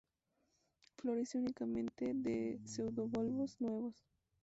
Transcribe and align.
Florece 0.95 1.37
únicamente 1.37 2.13
de 2.15 2.59
pseudobulbos 2.65 3.61
nuevos. 3.61 4.03